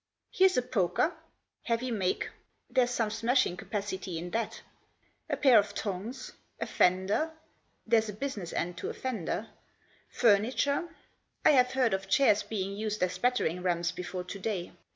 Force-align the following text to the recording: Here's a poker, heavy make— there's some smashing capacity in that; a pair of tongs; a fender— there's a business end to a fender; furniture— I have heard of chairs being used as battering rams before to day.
Here's 0.31 0.57
a 0.57 0.63
poker, 0.63 1.13
heavy 1.61 1.91
make— 1.91 2.27
there's 2.71 2.89
some 2.89 3.11
smashing 3.11 3.55
capacity 3.55 4.17
in 4.17 4.31
that; 4.31 4.63
a 5.29 5.37
pair 5.37 5.59
of 5.59 5.75
tongs; 5.75 6.31
a 6.59 6.65
fender— 6.65 7.31
there's 7.85 8.09
a 8.09 8.13
business 8.13 8.51
end 8.51 8.77
to 8.79 8.89
a 8.89 8.95
fender; 8.95 9.49
furniture— 10.09 10.89
I 11.45 11.51
have 11.51 11.73
heard 11.73 11.93
of 11.93 12.09
chairs 12.09 12.41
being 12.41 12.75
used 12.75 13.03
as 13.03 13.19
battering 13.19 13.61
rams 13.61 13.91
before 13.91 14.23
to 14.23 14.39
day. 14.39 14.71